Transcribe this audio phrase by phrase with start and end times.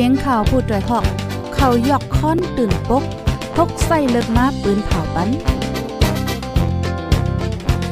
[0.00, 1.04] สียงข่าวพูดด้วยหอก
[1.54, 3.04] เขายอกค้อนตื่นปก
[3.56, 5.28] พกใส่เลิกมาปืนเผาปัน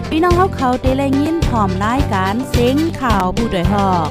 [0.08, 4.08] พี่น้องเขาเขาเตะแลยินพร้อมรายการเสียงข่าวผู้ด้วยหอก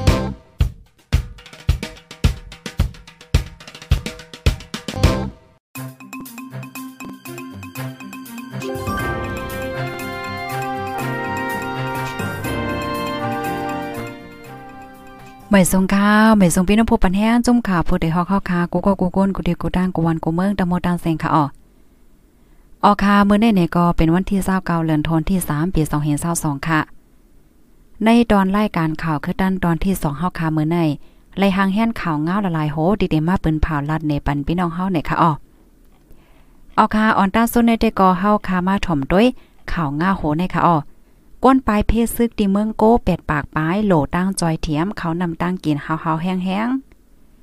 [15.50, 21.44] ไม่ส่งข้าวไม่ส่งพี่น้องผู้ปันแห้งจุ่มข่าวผู้ใดฮอกข้าคากูก็กูก้นกูเดียวกูดังกูวันกูเมืองตะโมตังเซงค่ะอ๋อ
[22.84, 25.82] ออคามื้อในเนี่ยก็เป็นวันที่29เดือนธันวาคมที่3ปี
[26.24, 26.80] 2022ค่ะ
[28.04, 30.78] ในตอนรายการข่าวคือด้านตอนที่2เฮาคาเมื้อใน
[31.38, 35.32] ไล่หางแห่นข่าวง้าวละลายโหดีเดมาปืนเผาลัดในปันพี่น้องเฮาเนี่ยค่ะอ๋อ
[36.78, 39.26] ออคาออนต้าซุนในแต่ก็เฮาคามาถ่อมด้วย
[39.72, 40.76] ข่าวง้าโหในค่ะอ๋อ
[41.44, 46.70] ก้นปลายเพศซึกที่เมืองโกเป็ดปากปลายโหลตั้งจอยเทียมเขานำตั้งกินเฮาๆแห้ง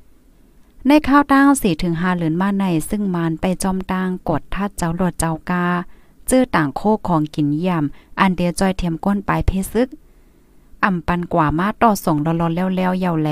[0.06, 5.66] ๆ ในข้าวตั้ง4ถึง5เหลือนมาในซึ่งมานไปจอมตั้งกดทัดเจ้าหลดเจ้ากา
[6.28, 9.88] เจอต่างโคของกินย่ำอันเดียจอยเทียมก้นปลายเพศซึก
[10.84, 13.30] อ่ำปันกว่ามาต่อส่งรอๆแล้วๆยาวแล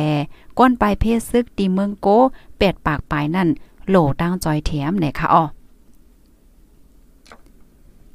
[0.58, 2.08] ก้นปลายเพศซึกตีเมืองโก
[2.58, 3.48] เป็ดปากปลายนั่น
[3.89, 5.45] โหลตั้งจอยเทียมไหนคะอ๋อ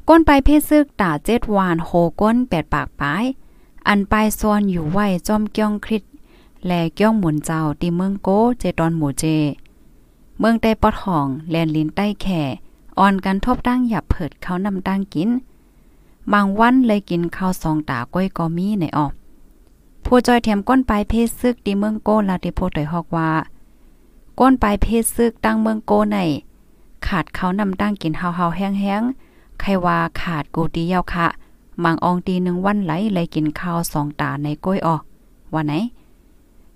[0.10, 1.90] ก้นไปเพศซึกตาเจ็ดวานโห
[2.22, 3.26] ก้นแปดปากปาย
[3.88, 6.04] อันปลายซอนอยู่ไว้จอมเกี้ยงคริด
[6.66, 9.24] แลเกี้ยงหมุนเจ้าตีเมืองโกเจตอนหมู่เจ
[10.40, 12.42] เมืองใต้ปอดห้องแลนลินใต้แข่
[13.00, 15.30] อ่อนกันทบตั้งหยับเผิดเขานำตั้งกิน
[16.34, 19.14] บางวันเลยกินข้าวสองตาก้อยก็มีในออก
[20.06, 23.30] ผู้จอยเทียมก้นปลายเพศซึกตีเมืองโกลาติโพตอยฮอกว่า
[24.40, 26.18] ก้นปลายเพศซึกตั้งเมืองโกใน
[27.08, 29.25] ขาดเขานำตั้งกินเฮาๆแห้งๆ
[29.60, 31.28] ใครว่าขาดกูตีเยาค่ะ
[31.84, 34.98] มังอองตีหนึ่งวันไหลเลยกินข้าวสองตาในก้อยออ
[35.54, 35.74] ว่าไหน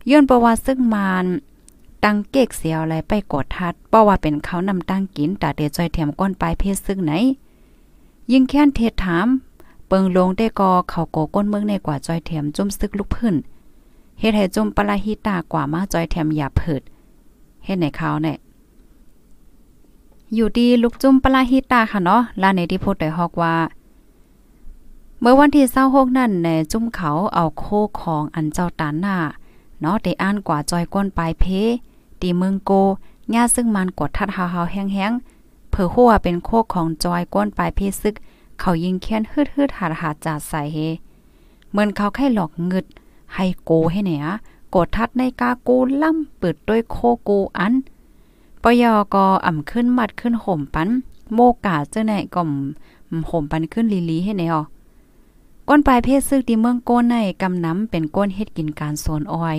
[0.09, 1.25] ย้อนประวัติซึ่งมาน
[2.03, 7.13] ตังเก๊กเสียวอะไรไปกดทัดเพราะว่าเป็นเขานำตั้งกินตาเดจอยเทียมก้นปลายเพศซึ่งไหน
[8.31, 9.27] ยิ่งแค้นเทศถาม
[9.87, 13.35] เปิงลงได้กอเขาโกก้นเมืองในกว่าจอยเทียมจุ่มซึกลุกพื้น
[14.19, 16.81] เฮ็ดให้จุ่มปลาหิตากว่ามาจอยเทียมอย่าเผิด
[17.65, 18.37] เฮ็ดในเขาเนี่ย
[20.33, 23.55] อยู่ดีลุกจุ้มปลาฮิตาค่ะเนาะลาในที่พูดได้ฮอกว่า
[25.19, 27.65] เมื่อวันที่26นั่นในจุ้มเขาเอาโค
[28.01, 29.17] ของอันเจ้าตานหน้า
[29.81, 31.45] เนาะได้อ่านกว่าจอยก้นปลายเพ
[32.21, 32.71] ตีเมืองโก
[33.33, 38.15] ญ่าซึ่งมันกดทัดหาวๆแห้งๆเผื่อหัวเป็นโคของจอยก้นปลายเพซึก
[38.59, 40.77] เขายิงแค้นฮืดๆหาดหาดจาดใส่เฮ
[41.69, 42.85] เหมือนเขาแค่หลอกเงึด
[43.35, 44.25] ให้โกให้เนี่ย
[44.75, 46.97] กดทัดในกากูล่ำเปิดด้วยโค
[47.27, 47.73] กูอัน
[48.63, 50.89] ปยอก็อ่ำขึ้นมัดขึ้นห่มปัน
[51.33, 52.49] โมกาเจ้าไหนก่อม
[53.29, 54.57] ห่มปันขึ้นลีลีให้แนว
[55.67, 59.57] ก้นปลายเพศซึกที่เมืองโกนในกำน้ำเป็นก้นเฮ็ดกินการโซนอ้อย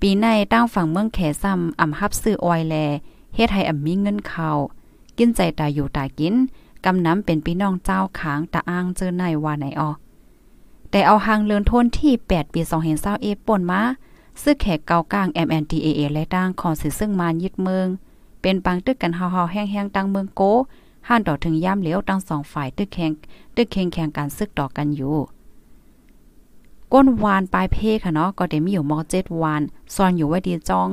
[0.00, 2.74] ปีในตั้งฝั่งเมืองแขซ้ำอ่ำฮับซื้ออ้อยแล
[3.34, 4.48] เฮ็ดให้อ่ำมีเงินเขา
[5.18, 6.34] กินใจตาอยู่ตากิน
[6.84, 9.90] กำน้ำเป็นพี่น้องเจ้าขางตาอ้างเจอในว่าไหนออ
[10.90, 12.60] แต่เอาหางเลือนทนที่ 8 ปี
[12.92, 13.80] 2020เอป่นมา
[14.42, 17.86] ซึ่งแขกเกากลาง MNDAA และตั้งของสิซึ่งมานยึดเมือง
[18.42, 20.42] เป็นปังตึกกันเฮาๆแห้งๆตั้งเมืองโก
[21.08, 23.12] ห้านต่อถึงย่ามเหลียวตั้งสองฝ่ายตึกแข่ง
[23.56, 25.16] ตึกแข่งแข่งการซึกต่อกันอยู่
[26.92, 29.62] ก้นวานปลายเพค่ะเนาะก็ได้มีอยู่มอเจ็ดวาน
[29.94, 30.90] ซ่อนอยู่ไว้ดีจ้อง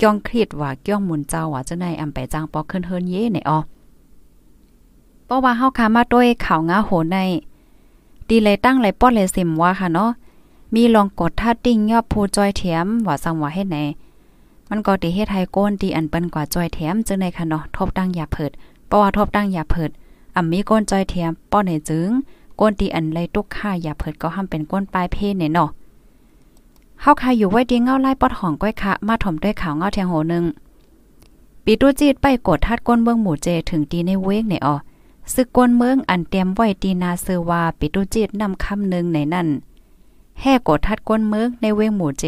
[0.00, 3.58] จ้องครีดว่าเกี้ยงมุนเจ้าว่าจะในอำไปจ้างปอกขึ้นเฮินเย่ในออ
[5.24, 7.18] เพราะว่าเฮาคามาด้วยข่าวงาโหใน
[8.28, 10.10] ดีเลยตั้งเลยป้อเลยสิมว่าค่ะเนาะ
[10.74, 13.78] มีลองกดท่าติ้งยอบผู้จอยเถียมว่าสังว่าเฮ็ดไหน
[14.70, 18.50] มันก็ติเฮ็ดให้โกนตีอันเปิ้นกว่าจอยเถียมจึงในค่ะเนาะทบตั้งอย่าเผิด
[18.86, 19.90] เพราะว่าทบตั้งอย่าเผิด
[20.36, 22.10] อ่ำมีก้นจอยเทียมป้อในจึง
[22.60, 25.70] ก้นตีอันไลตุกค่าอย่าเผิดก็ห้ามเป็นก้นปลายเพศเนี่ยเนาะ
[27.00, 30.44] เฮาคาอยู่ไว้ดีเงาไล่ปอดห้องก้อยคะมาถมด้วยขาวเงาแทงโหนึง
[31.64, 34.74] ปีตู้จีดไปกดทัดก้นเบิ่งหมู่เจถึงตีในเวกเนี่ยอ๋อ
[35.34, 39.48] ซึกก้นเมืองอันเตรียมไว้ตีนาเซอว่าปิตุจีดนำคำนึงในนั่น
[40.42, 42.24] แห่กดทัดก้นเมืองในเวงหมู่เจ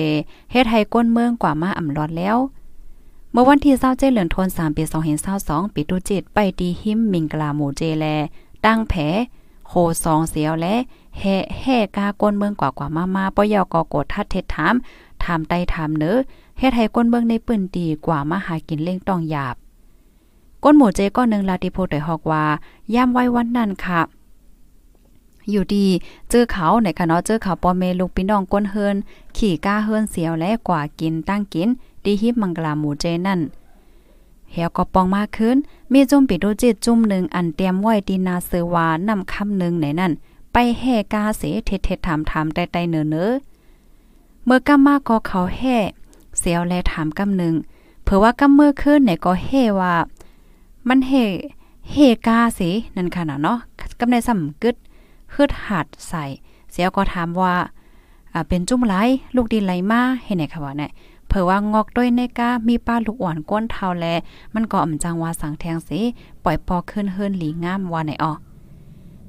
[0.52, 2.36] เฮ็ดให้ก้นเมืองกว่ามาอ่ำรอดแล้ว
[3.32, 4.82] เมื่อวันที่20เจเหลือนทน3ปี
[5.28, 8.04] 2022ปีตุจิตไปดีหิมมิงกลาหมู่เจแล
[8.64, 8.94] ตั้งแผ
[9.66, 9.72] โค
[10.04, 10.74] สองเสียวและ
[11.18, 14.74] แห่แห่กาก้นเมืองกว่ากว่ามามาปยอกกดทัดเท็ดถาม
[15.22, 16.16] ถามไตถามเนื้อ
[16.58, 19.56] เฮ็ดให้ก้นเมืองในปืนดีกว่ามาหากินเล่งต้องหยาบ
[20.64, 22.44] ก้นหมู่เจก็นึงลาติโพได้ฮอกว่า
[22.94, 24.00] ย่ามไว้วันนั้นค่ะ
[25.50, 25.86] อยู่ดี
[26.30, 28.96] เจอเขาในค่ะเนาะเจอเขาปอเมลูกพี่น้องก้นเฮิน
[29.36, 31.68] ขี่ก้าเฮินเสียวและกว่ากินตั้งกิน
[32.04, 33.40] ดีฮิบมังกลาหมูเจนั่น
[34.52, 35.56] เหี่ยวก็ปองมากขึ้น
[35.92, 40.12] มีจุ่มปิดดูจิตจุ่มหนึ่งอันเตรียมไว้ดีนาเซวานำคำหนึ่งในนั่น
[40.52, 43.30] ไปแห่กาเสเทเทถามถามใต้ๆเนอเนอ
[44.44, 45.78] เมื่อกำมาก็เขาแห่
[46.38, 47.54] เสียวและถามกำหนึ่ง
[48.04, 49.48] เผื่อว่ากำมือขึ้นเนี่ยก็เฮ
[49.80, 49.94] ว่า
[50.88, 51.12] มันเฮ
[51.90, 51.96] เฮ
[52.26, 53.58] กาสินั่นค่ะเนาะ
[54.00, 54.76] กำในสำกึด
[55.34, 56.24] ฮึดหัดใส่
[56.70, 57.54] เสียก็ถามว่า
[58.32, 58.94] อ่าเป็นจุ่มไหล
[59.34, 60.90] ลูกดินไหลมาเห็นไหนคะว่าเนี่ย
[61.28, 64.06] เผื่อว่างอกด้วยในกามีป้าลูกอ่อนก้นเทาแล
[64.54, 66.00] มันก็อ่ำจังว่าสังแทงสิ
[66.44, 68.32] ปล่อยปอขึ้นเฮินหลีงามว่าไหนออ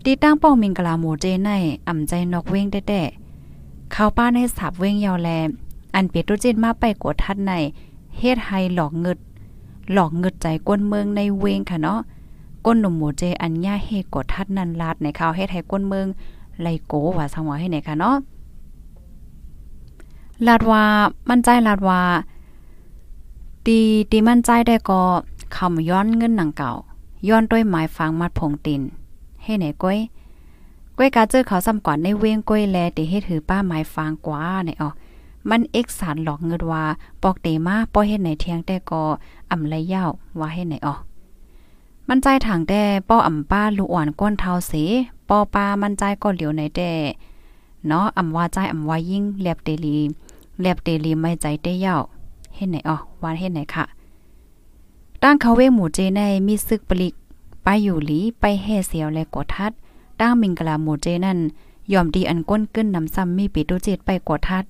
[0.04, 1.52] ตีตั้งป้องมิงกลาหมูเจใน
[1.88, 5.30] อ่ำใจนกเว้งแต้ๆเข้าป้าในสับเว้งยาวแล
[5.96, 7.54] อันเปียตุจินมาไปกวดทัดใน
[8.18, 9.20] เฮ็ดให้หลอกเงิด
[9.94, 12.00] หลอกเงิดใจก้นเมืองในเวงค่ะเนาะ
[12.66, 16.08] ก้นหนุ่มหมูเจอันย่าเฮกดทัดนันลาดในข่าวเฮ็ดให้ก้นเมือง
[16.62, 18.16] ไลโกว่าสังวาให้ไหนคะเนาะ
[20.48, 20.84] ลาดว่า
[21.30, 22.02] มั่นใจลาดว่า
[23.66, 23.80] ตี
[24.12, 25.02] ตีมั่นใจได้ก็
[25.56, 26.74] คำย้อนเงินหนังเก่า
[27.28, 28.82] ย้อนด้วยหมายฟังมัดผงติน
[29.44, 30.00] ให้ไหนก้อย
[30.98, 34.90] ก้อยกาเจอเขาซ้ำก่อนในเวงก้อยแลติให้ถือป้าหมายฟังกว่าในอ๋อ
[35.50, 36.84] มันเอกสารหลอกเงินว่า
[37.24, 39.02] ปอกเตมาป้อเฮ็ดไหนเทียงแต่ก็
[39.52, 40.06] อ่ำไรเย้า
[40.40, 40.96] ว่าเฮ็ดไหนอ๋อ
[42.08, 44.74] มันใจถังแต่ป้ออ่ำป้าลูอ่อนก้นเทาเส
[45.30, 46.92] ป้อป้ามันใจก็เหลียวในแต่
[47.88, 49.98] เนาะอ่ำว่าใจอ่ำว่ายิ่งแลบเตลี
[50.62, 52.02] แลบเตลีไม่ใจเต้ยาว
[52.56, 53.86] เฮ็ดไหนอ๋อว่าเฮ็ดไหนค่ะ
[55.24, 57.14] ตั้งเขาเวหมู่เจในมีซึกปลิก
[57.64, 59.72] ไปอยู่หลีไปแห่เสียวและกดทัด
[60.20, 61.40] ตั้งมิงกะลาหมู่เจนั่น
[61.94, 64.66] ยอมดีอันก้นกึ้นนำซ้ำมีปิดดูเจตไปกดทัด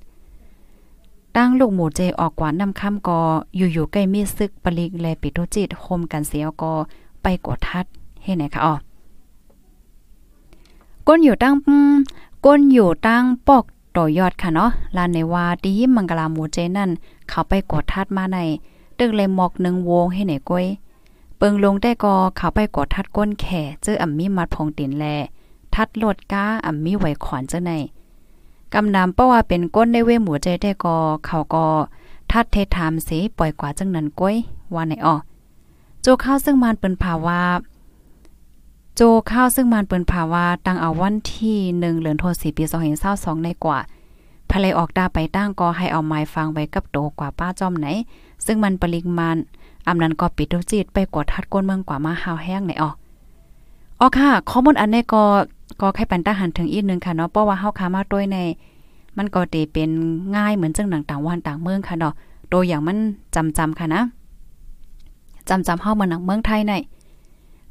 [1.36, 3.20] ตั้งลูกหมูเจออกกว่านำคำกอ
[3.56, 6.74] อยู่ๆใกล้มีซึกปลิกแลปิโตจิตโฮมกันเสียวกอ
[7.24, 7.86] ไปกดทัด
[8.24, 8.76] เฮ็ดไหนคะอ๋อ
[11.08, 11.56] ก้นอยู่ตั้ง
[12.46, 13.64] ก้นอยู่ตั้งปอก
[13.98, 16.90] ต่อยอดค่ะเนาะลานในว่าดีมังกลาหมูเจนั่น
[17.30, 18.38] เขาไปกดทัดมาใน
[19.00, 20.66] ตึกเลยหมอกหนึ่งวงให้ไหนก้อย
[21.38, 25.06] เปิงลงได้กอเขาไปกดทัดก้นแข่เจออ่ำมีมัดพงตินแล
[25.76, 27.72] ทัดโลดก้าอ่ำมีไหวขอนเจ้าใน
[28.74, 31.66] กำนำเพราะว่าเป็นก้นในเวหมูใจได้กอเขาก็
[32.32, 34.36] ทัดเทถามสิปล่อยกว่าจังนั้นก้อย
[34.76, 35.16] ว่าในอ้อ
[36.06, 37.42] โจข้าวซึ่งมันเปิ้นภาวา
[38.96, 39.02] โจ
[39.32, 42.64] ข้าวซึ่งมันเปิ้นภาวาตั้งเอาวันที่1เดือนธันวาคมปี
[43.04, 43.80] 2022ในกว่า
[44.50, 47.88] ภายออกดาไปตั้งก็ให้เอาไม้ฟังไว้กับโตกว่าป้าจอมไหน
[48.46, 49.36] ซึ่งมันปริมาณ
[49.88, 52.96] อำนั้นก็ปิดดูจิตไปกดทัดก้นเมืองกว่ามาหาวแห้งในออก
[54.00, 55.24] อ๋อค่ะข้อมูลอันนี้ก็
[55.82, 58.38] ก็ให้ปันตาหันถึงอีกนึงค่ะเนาะเพราะว่าเฮาค้ามาด้วยใน
[59.18, 59.90] มันก็ตีเป็น
[60.36, 62.14] ง่ายเหมือนจังหนังต่างวันต่างเมืองค่ะเนาะ
[62.52, 62.98] ตัวอย่างมัน
[63.36, 64.02] จำจำค่ะนะ
[65.50, 66.74] จำจำเฮามาหนังเมืองไทยใน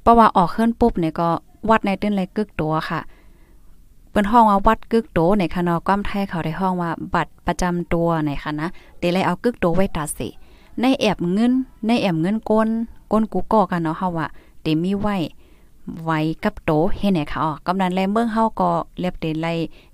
[0.03, 1.29] เพราะว่าออกเคลื่อนปุ๊บเนี่ยก็
[1.71, 3.01] วัดในตื้นเลยกึกตัวค่ะ
[4.11, 10.29] เปิ้นห้องว่าวัดกึกโตในค่ะเนาะก้อมไทยเขาได้ห้องว่าบัตรประจำตัวในค่ะนะเตเลยเอากึกโตไว้ตาสิ
[10.81, 11.53] ในแอบเงิน
[11.87, 12.69] ในแอบเงินก้น
[13.13, 14.27] ก้นกูก่อกันเนาะเฮาว่า
[14.63, 15.17] เตมีไว้
[16.05, 18.71] ไว้กับโตเฮ็ดไหนค่ะอ๋อกำนันแลเมืองเฮาก็
[19.01, 19.47] เรียบเตไล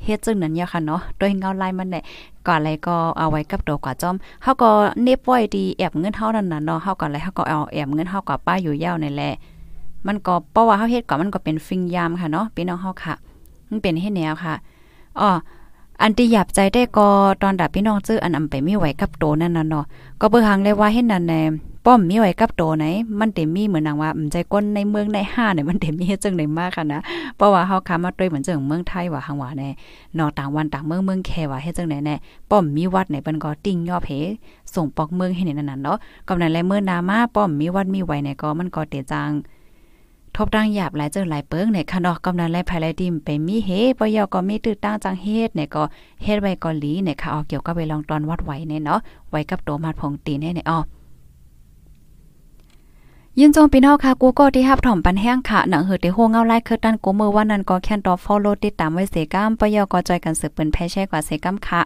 [0.04, 2.00] เฮ็ดจึงนั้นยาค่ะเนาะโดยเงาลายมันได้
[2.46, 4.70] ก่อนไรก็เอาไว้กับโตกว่าจอมเฮาก็
[5.02, 9.30] เนบไว้ดีแอบเงินเฮานั่นน่ะเนาะเฮาก็อะไรเฮาก็เอาแอบเงินเฮากับป้าอยู่ยาวนั่นแหละ
[10.06, 13.14] มันก็เพราะว่าเฮาเฮ็ดก็มันก็เป็นฟิงยามค่ะเนาะพี่น้องเฮาค่ะ
[13.70, 14.54] มันเป็นเฮ็ดแนวค่ะ
[15.20, 15.30] อ๋อ
[16.02, 17.08] อันที่หยับใจได้ก็
[17.42, 19.84] ตอนดับพี่น้องซื้ออันอำไปไมีไหวกับโตนั่นน่ะเนาะ
[20.20, 21.42] ก็เบิ่งหังเลยว่าเฮ็ดนั่นแน่
[21.90, 22.86] ป้อมมีไว้กับโตไหน
[23.20, 27.00] มันเต็มมีเหมือนนางว่าใจก้นในเมืองในห้าเนี่ยมันเต็มมีเฮ็ดจังได๋มากค่ะนะ
[27.36, 29.70] เพราะว่าเฮาค้ามาด้วยเหมือนจังเมืองไทยว่าหังว่าแน่
[30.18, 32.14] นอต่างวันต่างเมืองเมืองแค่ว่าเฮ็ดจังได๋แน่
[32.50, 34.12] ป้อมมีวัดไหนเปิ้นก็ติ่งยอบเฮ
[34.74, 35.98] ส่งปอกเมืองให้นี่นั่นน่ะเนาะ
[36.28, 39.30] กำนั้นแลเมื่อนามาป้อมมีวัดมีไว้เนี่ยก็มันก็เตจัง
[40.36, 45.82] ทบตั้งหยาบหลายเจอหลายเปิ้งในคะเนาะกำนันและภายไลดิมไปมีเฮปยอก็มีตื้อตั้งจังเฮ็ดเนี่ยก็
[46.22, 50.80] เฮ็ดไว้ก็หลีเนี่ยค่ะเอาเกี่ยวกับไปลองตอนวัดไหวเนี่ยเนาะไว้กับตัวมัดพงตีนเนี่ยอ๋อ
[53.40, 61.82] ยินจงพี่น้องค่ะกูก็ที่ฮับถ่อมปันแห้งค่ะหนังเหือที่โฮเงาไล่คือตันกูมือว่านั้นก็แค่นตอฟอลโลติดตามไว้เสก้ามปยอก็จอยกันสืบเปิ้นแพ้แช่กว่าเสก้ามค่ะ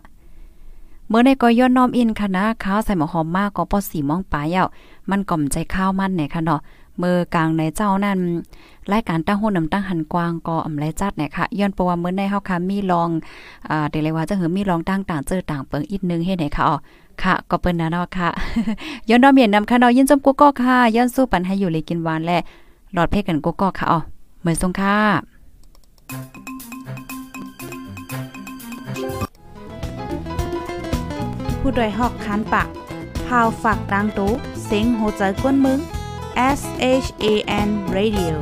[1.08, 4.66] เมื่อในก็ย้อนน้อมอินค่ะนะข้าวใส่หมอหอมมากก็ปอสีมองปลายาว
[5.10, 6.60] มันก่อมใจข้าวมันเนี่ยค่ะเนาะ
[6.98, 8.18] เมื่อกลางในเจ้านั่น
[8.92, 13.08] รายการตั้งหุ่นนำตั้งหันกวางก็อำไรจัดเนี่ยค่ะย้อนประว่าเมื่อในเฮาค่ะมีลอง
[13.70, 16.76] อ่าเดี๋ยวเลยว่าจะหือมีลองตั้งต่างเจอต่างเปิงอีกนึงเฮ็ดไหนค่ะอ๋อ
[17.24, 18.28] ค่ะ ก็เปิ้นนะเนาะค่ะ
[19.08, 22.38] ย้อนดอมเมียนนำค่ะเนาะยินจมกูก็ค่ะ ย้อนสู้ปันให้อยู่เลยกินหวานและ
[22.92, 23.98] หลอดเพกันกูก็ค่ะอ๋อ
[24.40, 24.96] เหมือนทรงค่ะ
[31.60, 32.68] ผู้ดยหอกคันปาก
[33.26, 34.30] พาวฝากดังตู้
[34.64, 35.78] เสียงโหใจกวนมึง
[36.58, 36.60] S
[37.04, 37.24] H A
[37.66, 38.34] N Radio